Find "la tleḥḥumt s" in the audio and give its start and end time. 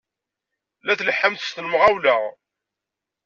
0.85-1.51